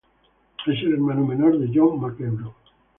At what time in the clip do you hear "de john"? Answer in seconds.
1.59-1.99